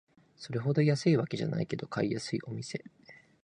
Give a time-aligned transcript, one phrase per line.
[0.35, 2.83] それほど安いわけじゃないけど買いやすいお店